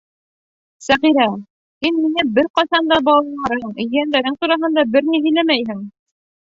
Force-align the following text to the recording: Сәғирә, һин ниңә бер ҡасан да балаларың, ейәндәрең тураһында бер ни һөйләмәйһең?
Сәғирә, 0.85 1.27
һин 1.87 2.01
ниңә 2.07 2.25
бер 2.39 2.51
ҡасан 2.61 2.91
да 2.95 2.99
балаларың, 3.11 3.79
ейәндәрең 3.87 4.43
тураһында 4.43 4.91
бер 4.97 5.11
ни 5.13 5.27
һөйләмәйһең? 5.29 5.91